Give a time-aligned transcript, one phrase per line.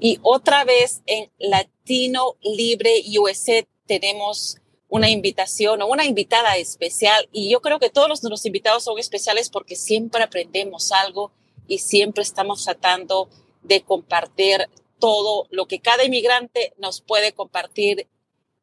[0.00, 4.56] Y otra vez en Latino Libre USA tenemos
[4.88, 7.28] una invitación o una invitada especial.
[7.32, 11.32] Y yo creo que todos nuestros invitados son especiales porque siempre aprendemos algo
[11.66, 13.28] y siempre estamos tratando
[13.62, 18.08] de compartir todo lo que cada inmigrante nos puede compartir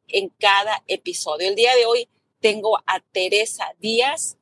[0.08, 1.47] en cada episodio.
[1.47, 4.38] El día de hoy tengo a Teresa Díaz.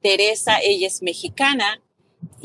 [0.00, 1.82] Teresa, ella es mexicana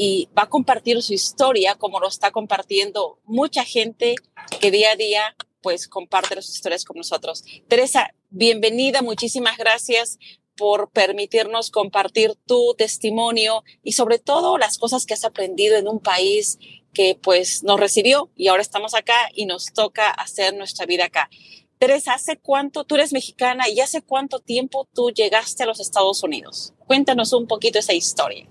[0.03, 4.15] y va a compartir su historia como lo está compartiendo mucha gente
[4.59, 7.43] que día a día pues comparte sus historias con nosotros.
[7.67, 10.17] Teresa, bienvenida, muchísimas gracias
[10.57, 15.99] por permitirnos compartir tu testimonio y sobre todo las cosas que has aprendido en un
[15.99, 16.57] país
[16.95, 21.29] que pues nos recibió y ahora estamos acá y nos toca hacer nuestra vida acá.
[21.77, 26.23] Teresa, ¿hace cuánto tú eres mexicana y hace cuánto tiempo tú llegaste a los Estados
[26.23, 26.73] Unidos?
[26.87, 28.47] Cuéntanos un poquito esa historia.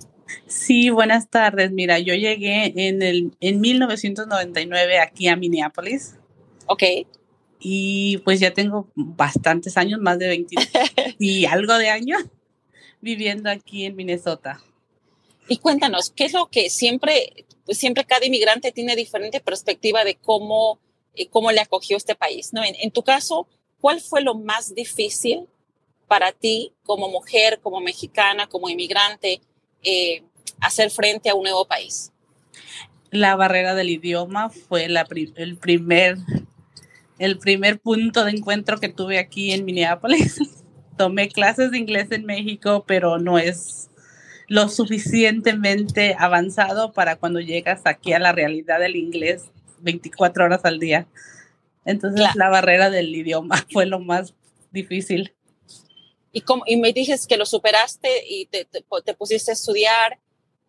[0.46, 1.70] Sí, buenas tardes.
[1.72, 6.16] Mira, yo llegué en, el, en 1999 aquí a Minneapolis.
[6.66, 6.82] Ok.
[7.58, 10.56] Y pues ya tengo bastantes años, más de 20
[11.18, 12.22] y algo de años
[13.00, 14.62] viviendo aquí en Minnesota.
[15.48, 20.14] Y cuéntanos, ¿qué es lo que siempre, pues siempre cada inmigrante tiene diferente perspectiva de
[20.16, 20.78] cómo,
[21.14, 22.52] eh, cómo le acogió este país?
[22.52, 22.62] ¿no?
[22.64, 23.48] En, tu caso,
[23.80, 25.48] ¿cuál fue lo más difícil
[26.06, 29.40] para ti como mujer, como mexicana, como inmigrante,
[29.82, 30.22] eh,
[30.60, 32.12] hacer frente a un nuevo país?
[33.10, 35.06] La barrera del idioma fue la,
[35.36, 36.16] el, primer,
[37.18, 40.38] el primer punto de encuentro que tuve aquí en Minneapolis.
[40.96, 43.90] Tomé clases de inglés en México, pero no es
[44.48, 49.50] lo suficientemente avanzado para cuando llegas aquí a la realidad del inglés
[49.80, 51.06] 24 horas al día.
[51.84, 54.34] Entonces la barrera del idioma fue lo más
[54.72, 55.32] difícil.
[56.32, 60.18] Y, como, y me dices que lo superaste y te, te, pusiste a estudiar.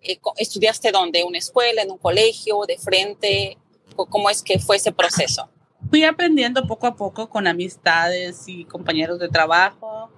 [0.02, 1.20] Eh, ¿Estudiaste dónde?
[1.20, 3.58] ¿En una escuela, en un colegio, de frente?
[3.96, 5.50] ¿Cómo es que fue ese proceso?
[5.90, 10.10] Fui aprendiendo poco a poco con amistades y compañeros de trabajo.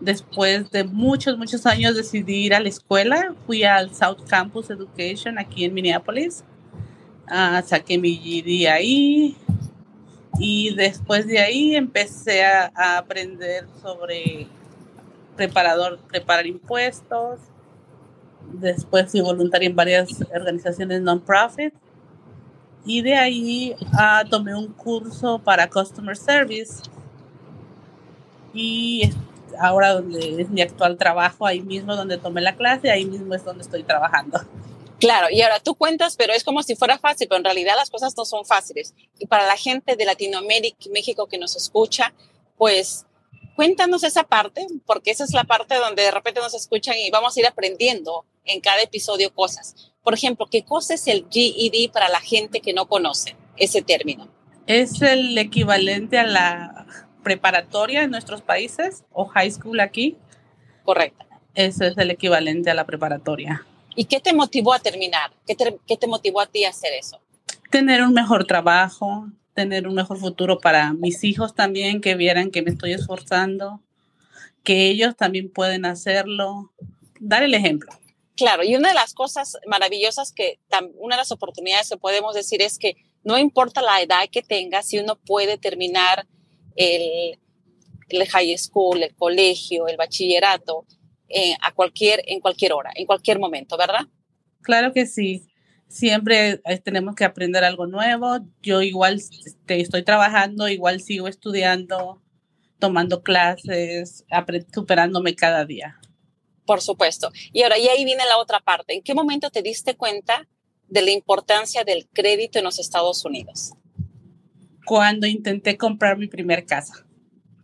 [0.00, 3.34] Después de muchos, muchos años decidí ir a la escuela.
[3.46, 6.44] Fui al South Campus Education aquí en Minneapolis.
[7.30, 9.36] Uh, saqué mi GD ahí.
[10.38, 14.48] Y después de ahí empecé a, a aprender sobre
[15.40, 17.40] preparador, preparar impuestos.
[18.52, 21.72] Después fui voluntaria en varias organizaciones non-profit.
[22.84, 26.82] Y de ahí ah, tomé un curso para Customer Service.
[28.52, 29.10] Y
[29.58, 33.42] ahora donde es mi actual trabajo, ahí mismo donde tomé la clase, ahí mismo es
[33.42, 34.40] donde estoy trabajando.
[34.98, 37.88] Claro, y ahora tú cuentas, pero es como si fuera fácil, pero en realidad las
[37.88, 38.94] cosas no son fáciles.
[39.18, 42.12] Y para la gente de Latinoamérica México que nos escucha,
[42.58, 43.06] pues
[43.54, 47.36] cuéntanos esa parte, porque esa es la parte donde de repente nos escuchan y vamos
[47.36, 49.92] a ir aprendiendo en cada episodio cosas.
[50.02, 54.28] Por ejemplo, ¿qué cosa es el GED para la gente que no conoce ese término?
[54.66, 56.86] Es el equivalente a la
[57.22, 60.16] preparatoria en nuestros países o high school aquí.
[60.84, 61.26] Correcto.
[61.54, 63.66] Eso es el equivalente a la preparatoria.
[63.96, 65.32] ¿Y qué te motivó a terminar?
[65.46, 67.20] ¿Qué te, qué te motivó a ti a hacer eso?
[67.70, 69.26] Tener un mejor trabajo,
[69.60, 73.82] tener un mejor futuro para mis hijos también, que vieran que me estoy esforzando,
[74.64, 76.72] que ellos también pueden hacerlo,
[77.18, 77.92] dar el ejemplo.
[78.36, 80.58] Claro, y una de las cosas maravillosas que,
[80.96, 84.82] una de las oportunidades que podemos decir es que no importa la edad que tenga,
[84.82, 86.26] si uno puede terminar
[86.76, 87.38] el,
[88.08, 90.86] el high school, el colegio, el bachillerato,
[91.28, 94.06] eh, a cualquier, en cualquier hora, en cualquier momento, ¿verdad?
[94.62, 95.49] Claro que sí
[95.90, 98.38] siempre eh, tenemos que aprender algo nuevo.
[98.62, 102.22] Yo igual este, estoy trabajando, igual sigo estudiando,
[102.78, 104.24] tomando clases,
[104.72, 106.00] superándome cada día.
[106.64, 107.30] Por supuesto.
[107.52, 108.94] Y ahora, y ahí viene la otra parte.
[108.94, 110.48] ¿En qué momento te diste cuenta
[110.88, 113.72] de la importancia del crédito en los Estados Unidos?
[114.86, 117.04] Cuando intenté comprar mi primer casa.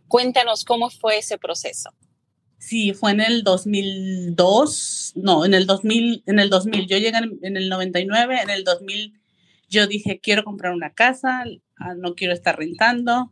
[0.07, 1.89] Cuéntanos cómo fue ese proceso.
[2.67, 7.55] Sí, fue en el 2002, no, en el 2000, en el 2000, yo llegué en
[7.55, 9.13] el 99, en el 2000
[9.69, 11.45] yo dije, quiero comprar una casa,
[11.77, 13.31] ah, no quiero estar rentando,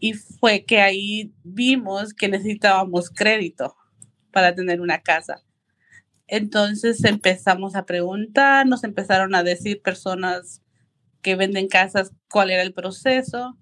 [0.00, 3.76] y fue que ahí vimos que necesitábamos crédito
[4.32, 5.44] para tener una casa.
[6.26, 10.62] Entonces empezamos a preguntar, nos empezaron a decir personas
[11.22, 13.56] que venden casas cuál era el proceso,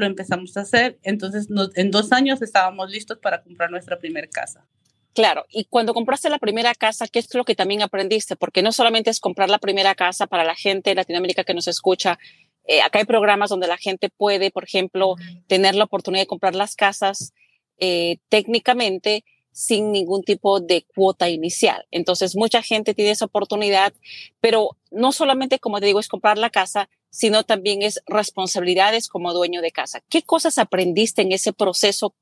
[0.00, 0.98] lo empezamos a hacer.
[1.02, 4.66] Entonces en dos años estábamos listos para comprar nuestra primera casa.
[5.12, 8.36] Claro, y cuando compraste la primera casa, ¿qué es lo que también aprendiste?
[8.36, 11.66] Porque no solamente es comprar la primera casa para la gente de Latinoamérica que nos
[11.66, 12.18] escucha,
[12.64, 15.16] eh, acá hay programas donde la gente puede, por ejemplo,
[15.48, 17.32] tener la oportunidad de comprar las casas
[17.78, 21.84] eh, técnicamente sin ningún tipo de cuota inicial.
[21.90, 23.92] Entonces, mucha gente tiene esa oportunidad,
[24.40, 29.32] pero no solamente, como te digo, es comprar la casa, sino también es responsabilidades como
[29.32, 30.00] dueño de casa.
[30.08, 32.14] ¿Qué cosas aprendiste en ese proceso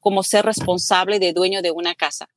[0.00, 2.28] como ser responsable de dueño de una casa?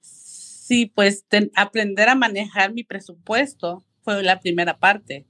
[0.00, 1.24] Sí, pues
[1.54, 5.26] aprender a manejar mi presupuesto fue la primera parte.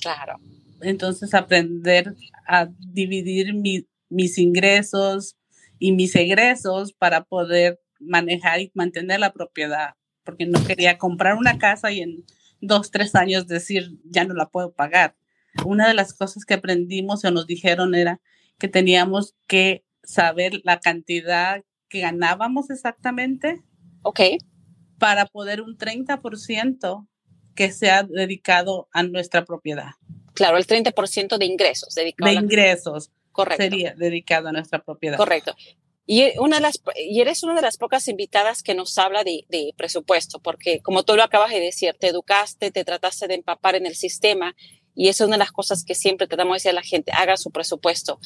[0.00, 0.38] Claro.
[0.80, 2.14] Entonces aprender
[2.46, 5.36] a dividir mis ingresos
[5.78, 11.58] y mis egresos para poder manejar y mantener la propiedad, porque no quería comprar una
[11.58, 12.24] casa y en
[12.60, 15.16] dos, tres años decir, ya no la puedo pagar.
[15.64, 18.20] Una de las cosas que aprendimos o nos dijeron era
[18.58, 23.62] que teníamos que saber la cantidad que ganábamos exactamente.
[24.02, 24.20] Ok.
[24.98, 27.06] Para poder un 30%
[27.54, 29.90] que sea dedicado a nuestra propiedad.
[30.34, 31.94] Claro, el 30% de ingresos.
[31.94, 33.10] Dedicado de ingresos.
[33.32, 33.62] Correcto.
[33.62, 35.16] Sería dedicado a nuestra propiedad.
[35.16, 35.54] Correcto.
[36.06, 39.44] Y, una de las, y eres una de las pocas invitadas que nos habla de,
[39.50, 43.74] de, presupuesto, porque como tú lo acabas de decir, te educaste, te trataste de empapar
[43.74, 44.56] en el sistema
[44.98, 47.12] y eso es una de las cosas que siempre tratamos de decir a la gente,
[47.12, 48.18] haga su presupuesto.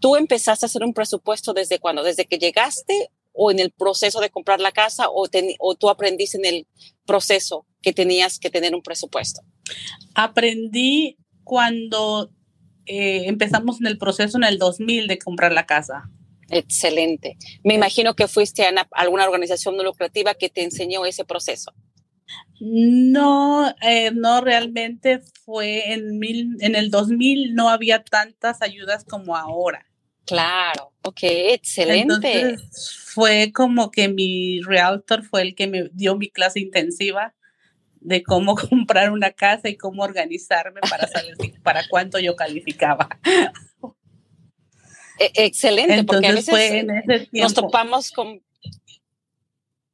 [0.00, 2.02] ¿Tú empezaste a hacer un presupuesto desde cuándo?
[2.02, 5.28] ¿Desde que llegaste o en el proceso de comprar la casa o,
[5.60, 6.66] o tú aprendiste en el
[7.06, 9.42] proceso que tenías que tener un presupuesto?
[10.16, 12.32] Aprendí cuando
[12.86, 16.10] eh, empezamos en el proceso en el 2000 de comprar la casa.
[16.48, 17.36] Excelente.
[17.62, 21.72] Me imagino que fuiste a alguna organización no lucrativa que te enseñó ese proceso.
[22.60, 29.34] No, eh, no realmente fue en, mil, en el 2000 no había tantas ayudas como
[29.34, 29.86] ahora.
[30.26, 32.50] Claro, ok, excelente.
[32.52, 37.34] Entonces, fue como que mi realtor fue el que me dio mi clase intensiva
[38.00, 43.08] de cómo comprar una casa y cómo organizarme para saber para cuánto yo calificaba.
[45.18, 46.86] E, excelente, porque a veces
[47.32, 48.42] nos topamos con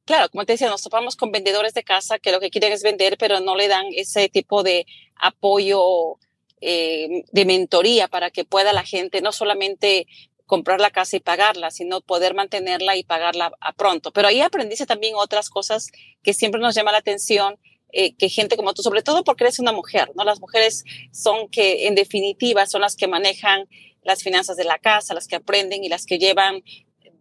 [0.06, 2.82] claro, como te decía, nos topamos con vendedores de casa que lo que quieren es
[2.82, 4.86] vender, pero no le dan ese tipo de
[5.16, 6.18] apoyo
[6.60, 10.06] eh, de mentoría para que pueda la gente no solamente
[10.46, 14.12] comprar la casa y pagarla, sino poder mantenerla y pagarla a pronto.
[14.12, 15.90] Pero ahí aprendiste también otras cosas
[16.22, 17.58] que siempre nos llama la atención,
[17.92, 20.24] eh, que gente como tú, sobre todo porque eres una mujer, ¿no?
[20.24, 23.68] Las mujeres son que, en definitiva, son las que manejan
[24.02, 26.62] las finanzas de la casa, las que aprenden y las que llevan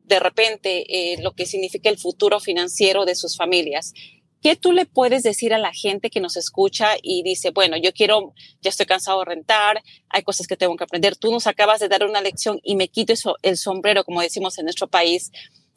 [0.08, 3.94] de repente eh, lo que significa el futuro financiero de sus familias.
[4.42, 7.92] ¿Qué tú le puedes decir a la gente que nos escucha y dice, bueno, yo
[7.94, 11.80] quiero, ya estoy cansado de rentar, hay cosas que tengo que aprender, tú nos acabas
[11.80, 15.32] de dar una lección y me quito eso, el sombrero, como decimos en nuestro país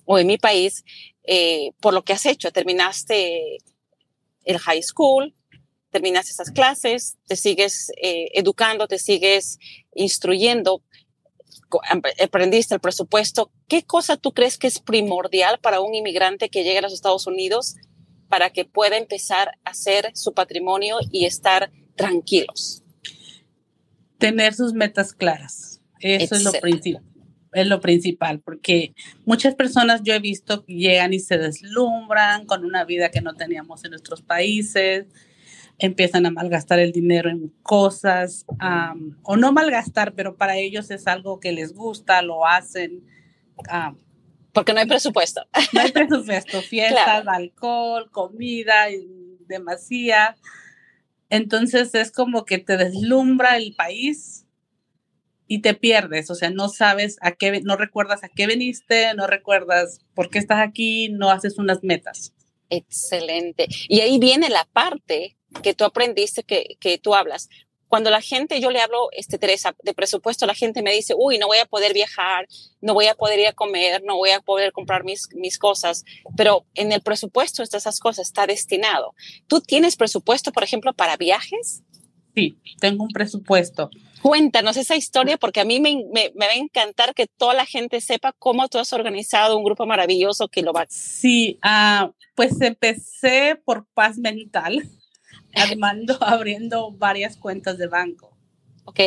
[0.05, 0.85] o en mi país,
[1.25, 2.51] eh, por lo que has hecho.
[2.53, 3.59] Terminaste
[4.45, 5.35] el high school,
[5.91, 9.59] terminaste esas clases, te sigues eh, educando, te sigues
[9.95, 10.83] instruyendo,
[12.21, 13.51] aprendiste el presupuesto.
[13.69, 17.27] ¿Qué cosa tú crees que es primordial para un inmigrante que llegue a los Estados
[17.27, 17.77] Unidos
[18.29, 22.83] para que pueda empezar a hacer su patrimonio y estar tranquilos.
[24.19, 25.81] Tener sus metas claras.
[26.01, 27.05] Eso es lo principal.
[27.53, 28.95] Es lo principal, porque
[29.25, 33.35] muchas personas yo he visto que llegan y se deslumbran con una vida que no
[33.35, 35.07] teníamos en nuestros países,
[35.79, 38.45] empiezan a malgastar el dinero en cosas,
[39.23, 43.05] o no malgastar, pero para ellos es algo que les gusta, lo hacen.
[44.53, 45.47] Porque no hay presupuesto.
[45.73, 48.87] No hay presupuesto, fiestas, alcohol, comida,
[49.47, 50.37] demasía.
[51.31, 54.47] Entonces es como que te deslumbra el país
[55.47, 59.27] y te pierdes, o sea, no sabes a qué, no recuerdas a qué veniste, no
[59.27, 62.35] recuerdas por qué estás aquí, no haces unas metas.
[62.69, 63.67] Excelente.
[63.89, 67.49] Y ahí viene la parte que tú aprendiste, que, que tú hablas
[67.89, 71.39] cuando la gente, yo le hablo, este, Teresa, de presupuesto, la gente me dice, uy,
[71.39, 72.47] no voy a poder viajar,
[72.81, 76.05] no voy a poder ir a comer, no voy a poder comprar mis, mis cosas,
[76.37, 79.15] pero en el presupuesto de esas cosas está destinado.
[79.47, 81.83] ¿Tú tienes presupuesto, por ejemplo, para viajes?
[82.35, 83.91] Sí, tengo un presupuesto.
[84.21, 87.65] Cuéntanos esa historia porque a mí me, me, me, va a encantar que toda la
[87.65, 90.87] gente sepa cómo tú has organizado un grupo maravilloso que lo va.
[90.89, 94.83] Sí, uh, pues empecé por paz mental
[95.59, 98.37] armando, abriendo varias cuentas de banco.
[98.85, 99.01] Ok.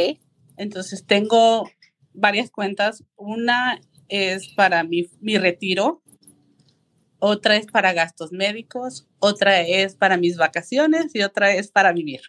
[0.57, 1.69] Entonces tengo
[2.13, 3.03] varias cuentas.
[3.15, 6.01] Una es para mi, mi retiro.
[7.19, 12.21] otra es para gastos médicos, otra es para mis vacaciones y otra es para vivir.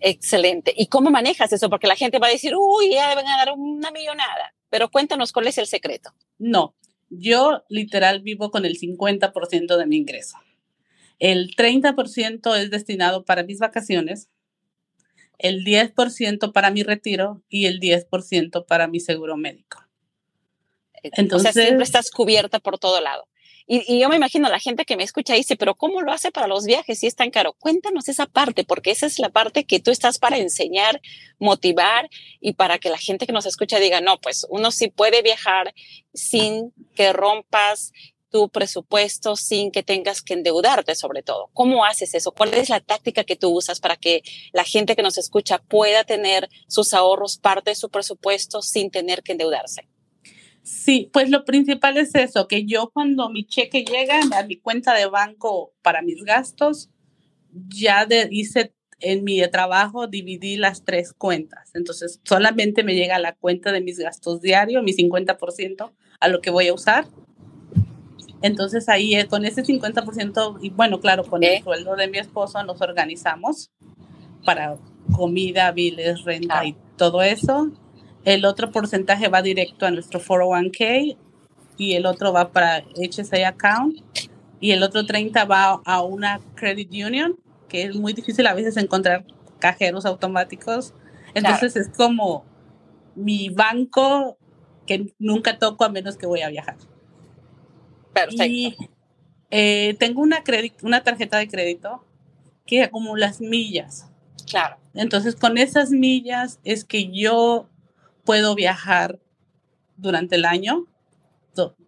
[0.00, 0.72] Excelente.
[0.76, 1.68] ¿Y cómo manejas eso?
[1.68, 4.54] Porque la gente va a decir, uy, ya deben dar una millonada.
[4.68, 6.14] Pero cuéntanos cuál es el secreto.
[6.38, 6.74] No,
[7.10, 10.36] yo literal vivo con el 50% de mi ingreso.
[11.20, 14.28] El 30% es destinado para mis vacaciones,
[15.38, 19.84] el 10% para mi retiro y el 10% para mi seguro médico.
[21.02, 23.26] Entonces, siempre estás cubierta por todo lado.
[23.72, 26.48] Y, yo me imagino la gente que me escucha dice, pero ¿cómo lo hace para
[26.48, 27.52] los viajes si es tan caro?
[27.52, 31.00] Cuéntanos esa parte, porque esa es la parte que tú estás para enseñar,
[31.38, 32.10] motivar
[32.40, 35.72] y para que la gente que nos escucha diga, no, pues uno sí puede viajar
[36.12, 37.92] sin que rompas
[38.30, 41.50] tu presupuesto sin que tengas que endeudarte sobre todo.
[41.52, 42.32] ¿Cómo haces eso?
[42.32, 44.22] ¿Cuál es la táctica que tú usas para que
[44.52, 49.22] la gente que nos escucha pueda tener sus ahorros parte de su presupuesto sin tener
[49.22, 49.88] que endeudarse?
[50.62, 54.94] Sí, pues lo principal es eso, que yo cuando mi cheque llega a mi cuenta
[54.94, 56.90] de banco para mis gastos,
[57.68, 61.70] ya hice en mi trabajo, dividí las tres cuentas.
[61.74, 66.50] Entonces, solamente me llega la cuenta de mis gastos diarios, mi 50% a lo que
[66.50, 67.06] voy a usar.
[68.42, 72.62] Entonces, ahí eh, con ese 50%, y bueno, claro, con el sueldo de mi esposo
[72.64, 73.70] nos organizamos
[74.44, 74.76] para
[75.12, 77.70] comida, biles, renta y todo eso.
[78.24, 81.16] El otro porcentaje va directo a nuestro 401k
[81.76, 83.98] y el otro va para HSA account
[84.60, 88.76] y el otro 30 va a una credit union, que es muy difícil a veces
[88.76, 89.24] encontrar
[89.58, 90.94] cajeros automáticos.
[91.34, 92.44] Entonces es como
[93.14, 94.36] mi banco
[94.86, 96.76] que nunca toco a menos que voy a viajar.
[98.12, 98.44] Perfecto.
[98.44, 98.76] Y
[99.50, 100.42] eh, tengo una,
[100.82, 102.04] una tarjeta de crédito
[102.66, 104.06] que acumula millas.
[104.48, 104.76] Claro.
[104.94, 107.68] Entonces, con esas millas es que yo
[108.24, 109.18] puedo viajar
[109.96, 110.86] durante el año.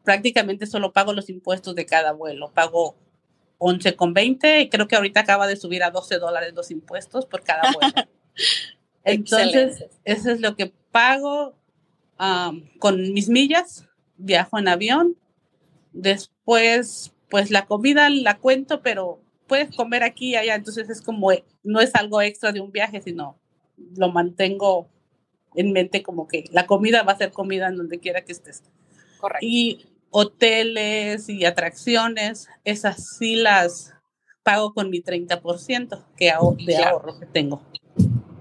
[0.05, 2.51] prácticamente solo pago los impuestos de cada vuelo.
[2.51, 2.97] Pago
[3.59, 7.71] 11,20 y creo que ahorita acaba de subir a 12 dólares los impuestos por cada
[7.73, 7.93] vuelo.
[9.05, 11.55] Entonces, eso es lo que pago
[12.79, 13.87] con mis millas.
[14.17, 15.17] Viajo en avión.
[15.93, 20.55] Después, pues la comida la cuento, pero puedes comer aquí y allá.
[20.55, 21.31] Entonces es como,
[21.63, 23.39] no es algo extra de un viaje, sino
[23.97, 24.89] lo mantengo
[25.55, 28.63] en mente como que la comida va a ser comida en donde quiera que estés.
[29.19, 29.47] Correcto.
[29.47, 33.95] Y hoteles y atracciones, esas sí las
[34.43, 36.33] pago con mi 30% que
[36.67, 37.63] de ahorro que tengo.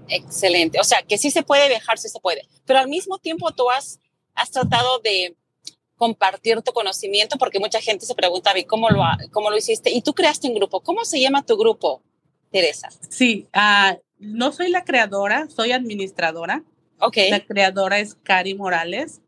[0.08, 0.78] Excelente.
[0.80, 2.42] O sea, que sí se puede viajar, sí se puede.
[2.66, 4.00] Pero al mismo tiempo tú has,
[4.34, 5.36] has tratado de
[6.02, 9.88] compartir tu conocimiento porque mucha gente se pregunta, ¿cómo lo, cómo lo hiciste?
[9.92, 10.80] Y tú creaste un grupo.
[10.80, 12.02] ¿Cómo se llama tu grupo,
[12.50, 12.88] Teresa?
[13.08, 16.64] Sí, uh, no soy la creadora, soy administradora.
[17.30, 19.20] La creadora es Cari Morales.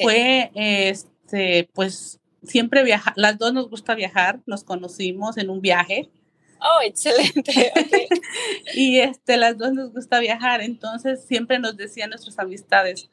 [0.00, 6.10] Fue, este, pues, siempre viaja, las dos nos gusta viajar, nos conocimos en un viaje.
[6.58, 7.72] Oh, excelente.
[8.74, 13.08] y este, las dos nos gusta viajar, entonces siempre nos decían nuestras amistades,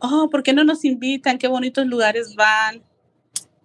[0.00, 1.38] oh, ¿por qué no nos invitan?
[1.38, 2.82] Qué bonitos lugares van.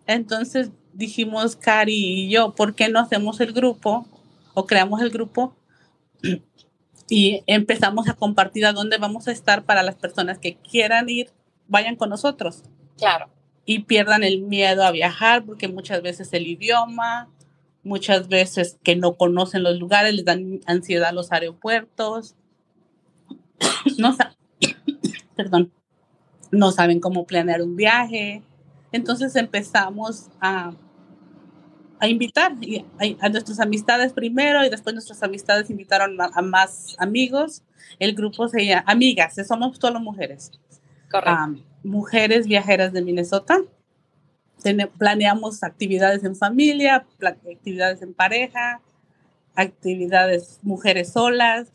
[0.07, 4.07] Entonces dijimos, Cari y yo, ¿por qué no hacemos el grupo
[4.53, 5.55] o creamos el grupo
[7.09, 11.29] y empezamos a compartir a dónde vamos a estar para las personas que quieran ir,
[11.67, 12.63] vayan con nosotros.
[12.97, 13.29] Claro.
[13.65, 17.29] Y pierdan el miedo a viajar, porque muchas veces el idioma,
[17.83, 22.35] muchas veces que no conocen los lugares, les dan ansiedad a los aeropuertos.
[23.97, 24.17] No,
[25.37, 25.71] perdón,
[26.51, 28.43] no saben cómo planear un viaje.
[28.91, 30.73] Entonces empezamos a
[31.99, 32.55] a invitar
[33.19, 37.63] a, nuestras amistades primero y después nuestras amistades invitaron a, más amigos.
[37.99, 40.51] El grupo se llama Amigas, somos solo mujeres.
[41.09, 41.63] Correcto.
[41.83, 43.59] mujeres viajeras de Minnesota.
[44.97, 48.81] planeamos actividades en familia, actividades en pareja,
[49.55, 51.71] actividades mujeres solas.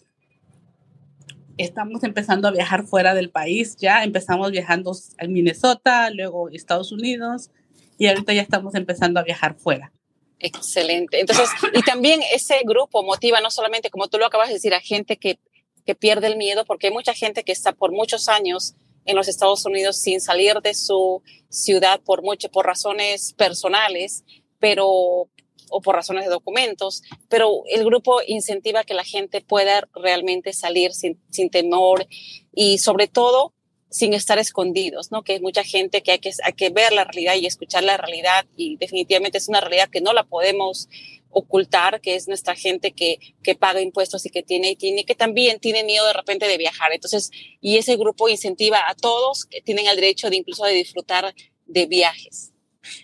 [1.60, 4.02] Estamos empezando a viajar fuera del país ya.
[4.02, 7.50] Empezamos viajando en Minnesota, luego Estados Unidos
[7.98, 9.92] y ahorita ya estamos empezando a viajar fuera.
[10.38, 11.20] Excelente.
[11.20, 14.80] Entonces, y también ese grupo motiva no solamente, como tú lo acabas de decir, a
[14.80, 15.38] gente que,
[15.84, 18.74] que pierde el miedo, porque hay mucha gente que está por muchos años
[19.04, 24.24] en los Estados Unidos sin salir de su ciudad por mucho, por razones personales,
[24.58, 25.28] pero
[25.70, 30.92] o por razones de documentos, pero el grupo incentiva que la gente pueda realmente salir
[30.92, 32.06] sin, sin temor
[32.52, 33.54] y sobre todo
[33.90, 35.22] sin estar escondidos, ¿no?
[35.22, 37.96] Que hay mucha gente que hay, que hay que ver la realidad y escuchar la
[37.96, 40.88] realidad y definitivamente es una realidad que no la podemos
[41.30, 45.14] ocultar, que es nuestra gente que, que paga impuestos y que tiene y tiene, que
[45.14, 46.92] también tiene miedo de repente de viajar.
[46.92, 51.34] Entonces, y ese grupo incentiva a todos que tienen el derecho de incluso de disfrutar
[51.66, 52.49] de viajes.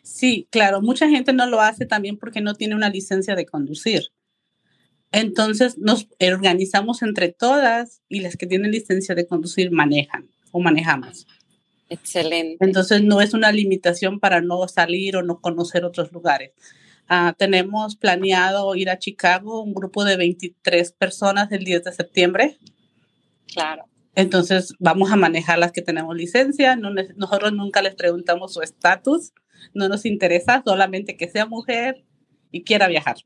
[0.02, 4.10] Sí, claro, mucha gente no lo hace también porque no tiene una licencia de conducir.
[5.12, 11.26] Entonces nos organizamos entre todas y las que tienen licencia de conducir manejan o manejamos.
[11.88, 12.64] Excelente.
[12.64, 16.52] Entonces no es una limitación para no salir o no conocer otros lugares.
[17.08, 22.58] Uh, tenemos planeado ir a Chicago, un grupo de 23 personas el 10 de septiembre.
[23.46, 23.84] Claro.
[24.16, 26.74] Entonces vamos a manejar las que tenemos licencia.
[26.74, 29.32] No, nosotros nunca les preguntamos su estatus.
[29.74, 32.04] No nos interesa solamente que sea mujer
[32.50, 33.16] y quiera viajar.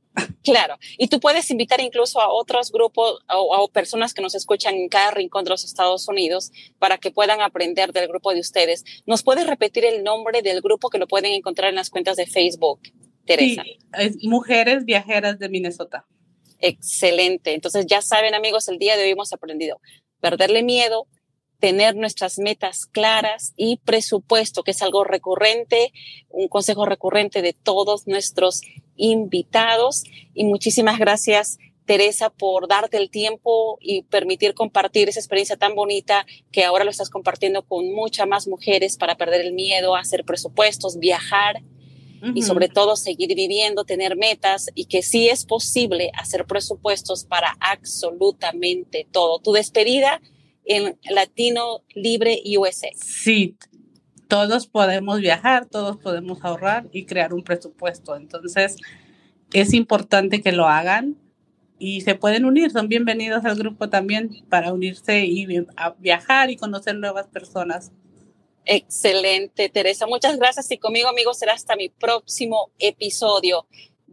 [0.42, 4.75] Claro, y tú puedes invitar incluso a otros grupos o a personas que nos escuchan
[4.75, 8.85] en cada rincón de los Estados Unidos para que puedan aprender del grupo de ustedes.
[9.06, 12.26] ¿Nos puedes repetir el nombre del grupo que lo pueden encontrar en las cuentas de
[12.26, 12.80] Facebook,
[13.26, 13.62] Teresa?
[13.62, 16.06] Sí, es Mujeres Viajeras de Minnesota.
[16.59, 17.54] Excelente.
[17.54, 19.80] Entonces ya saben amigos, el día de hoy hemos aprendido
[20.20, 21.06] perderle miedo,
[21.61, 25.93] tener nuestras metas claras y presupuesto, que es algo recurrente,
[26.31, 28.62] un consejo recurrente de todos nuestros
[28.97, 30.05] invitados.
[30.35, 36.26] Y muchísimas gracias, Teresa, por darte el tiempo y permitir compartir esa experiencia tan bonita
[36.50, 40.99] que ahora lo estás compartiendo con muchas más mujeres para perder el miedo, hacer presupuestos,
[40.99, 41.62] viajar
[42.35, 47.57] y sobre todo seguir viviendo, tener metas y que sí es posible hacer presupuestos para
[47.61, 49.38] absolutamente todo.
[49.38, 50.21] Tu despedida
[50.70, 52.90] en Latino Libre USA.
[52.94, 53.56] Sí,
[54.28, 58.14] todos podemos viajar, todos podemos ahorrar y crear un presupuesto.
[58.14, 58.76] Entonces,
[59.52, 61.16] es importante que lo hagan
[61.80, 62.70] y se pueden unir.
[62.70, 65.44] Son bienvenidos al grupo también para unirse y
[65.98, 67.90] viajar y conocer nuevas personas.
[68.64, 70.06] Excelente, Teresa.
[70.06, 73.66] Muchas gracias y conmigo, amigos, será hasta mi próximo episodio.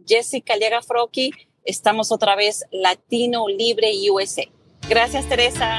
[0.04, 1.30] Jessica Llega Froki,
[1.64, 4.42] estamos otra vez Latino Libre USA.
[4.88, 5.78] Gracias, Teresa.